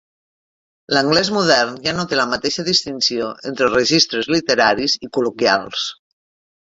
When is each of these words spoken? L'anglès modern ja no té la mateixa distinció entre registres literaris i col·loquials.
L'anglès 0.95 1.29
modern 1.35 1.75
ja 1.87 1.93
no 1.99 2.05
té 2.13 2.19
la 2.19 2.25
mateixa 2.31 2.65
distinció 2.69 3.29
entre 3.51 3.69
registres 3.75 4.31
literaris 4.37 4.97
i 5.09 5.15
col·loquials. 5.19 5.85